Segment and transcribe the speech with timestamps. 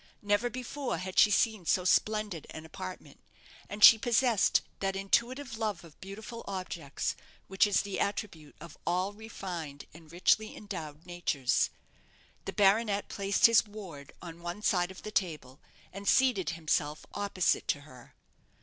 [0.23, 3.19] Never before had she seen so splendid an apartment:
[3.69, 7.15] and she possessed that intuitive love of beautiful objects
[7.47, 11.69] which is the attribute of all refined and richly endowed natures.
[12.45, 15.59] The baronet placed his ward on one side of the table,
[15.93, 18.15] and seated himself opposite to her.